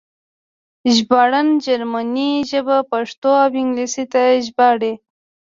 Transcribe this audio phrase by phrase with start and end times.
[0.95, 4.93] ژباړن جرمنۍ ژبه پښتو او انګلیسي ته ژباړي